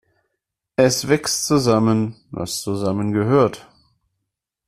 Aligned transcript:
Es 0.77 1.07
wächst 1.09 1.45
zusammen, 1.45 2.15
was 2.31 2.61
zusammengehört. 2.63 3.69